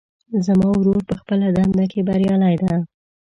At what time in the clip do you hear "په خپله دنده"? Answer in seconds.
1.09-1.85